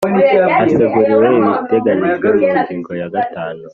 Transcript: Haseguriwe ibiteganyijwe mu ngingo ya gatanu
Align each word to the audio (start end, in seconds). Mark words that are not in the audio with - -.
Haseguriwe 0.55 1.27
ibiteganyijwe 1.45 1.93
mu 2.45 2.57
ngingo 2.59 2.91
ya 3.01 3.07
gatanu 3.13 3.63